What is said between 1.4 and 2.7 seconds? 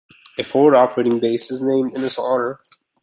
is named in his honor.